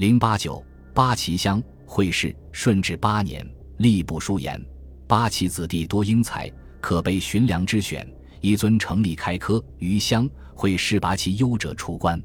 [0.00, 3.46] 零八九八旗乡会试顺治八年，
[3.80, 4.58] 吏部书言：
[5.06, 8.10] 八旗子弟多英才，可被寻良之选，
[8.40, 12.18] 一尊成立开科于乡，会试拔其优者出关。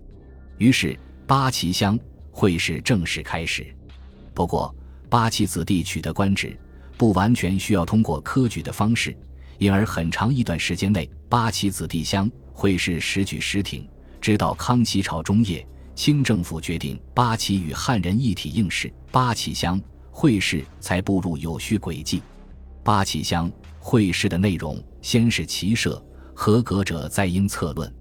[0.57, 1.99] 于是八旗乡
[2.31, 3.67] 会试正式开始。
[4.33, 4.73] 不过，
[5.09, 6.57] 八旗子弟取得官职，
[6.95, 9.13] 不完全需要通过科举的方式，
[9.57, 13.85] 因而很长一段时间内，八旗子弟乡会试时举时停。
[14.21, 22.21] 直到康熙朝中叶，清政府决定八旗与汉人一体应试，八旗乡会试才步入有序轨迹。
[22.83, 26.03] 八旗乡会试的内容，先是骑射，
[26.35, 27.91] 合格者再应策论。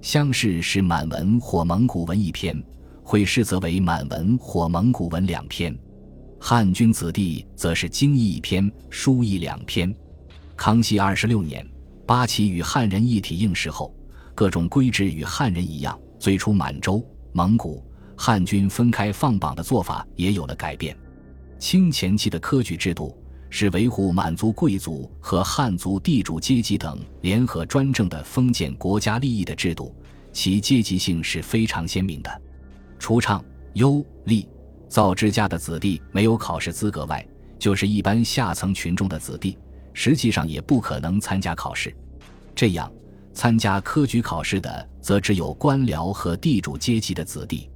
[0.00, 2.56] 乡试是满文或蒙古文一篇，
[3.02, 5.76] 会试则为满文或蒙古文两篇。
[6.40, 9.94] 汉军子弟则是经义一篇，书义两篇。
[10.56, 11.66] 康熙二十六年，
[12.06, 13.94] 八旗与汉人一体应试后，
[14.34, 17.84] 各种规制与汉人一样，最初满洲、蒙古、
[18.16, 20.96] 汉军分开放榜的做法也有了改变。
[21.58, 23.16] 清前期的科举制度
[23.50, 29.94] 是维护满族贵族和汉族地主阶级等联合专政的封建国家利益的制度，
[30.32, 32.42] 其阶级性是非常鲜明的。
[32.98, 34.46] 除唱、优、吏。
[34.88, 37.26] 造之家的子弟没有考试资格外，
[37.58, 39.56] 就是一般下层群众的子弟，
[39.94, 41.96] 实际上也不可能参加考试。
[42.54, 42.92] 这样，
[43.34, 47.70] 参加科举考试的则只有官僚和地主阶级的子弟。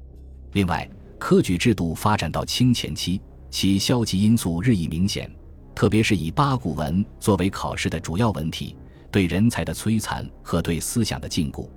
[0.52, 5.30] 另外，科举制度发展到清前期，其消极因素日益明显，
[5.74, 8.76] 特别是以八股文作为考试的主要文体，
[9.10, 11.68] 对人才的摧残和对思想的禁锢，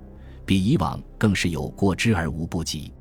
[0.44, 2.92] 比以往更是有过之而无不及。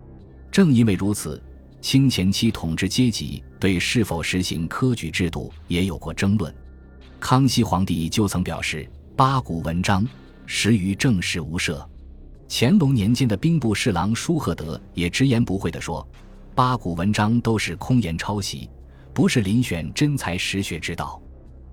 [0.51, 1.41] 正因为如此。
[1.81, 6.53] 清前期统治阶级对是否实行科举制度也有过争论。
[7.21, 8.85] 康熙皇帝就曾表示
[9.15, 10.05] ：“八股文章
[10.51, 11.87] 实于正事无涉。”
[12.49, 16.05] 乾隆年间的兵部侍郎舒赫德也直言不讳地说
[16.55, 18.67] ：“八股文章都是空言抄袭，
[19.13, 21.21] 不是遴选真才实学之道。”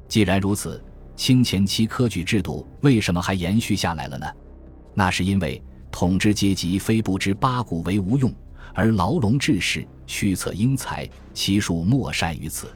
[0.07, 0.85] 既然如此，
[1.17, 4.27] 清前期科举制度为什么还延续下来了呢？
[4.93, 8.31] 那是因为统治阶级非不知八股为无用。
[8.75, 12.69] 而牢笼治士，驱策英才，其数莫善于此。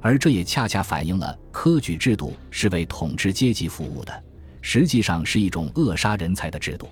[0.00, 4.24] 而这也恰恰反映了科举制度是为统治阶级服务的，
[4.60, 6.88] 实际上是一种扼杀人才的制度。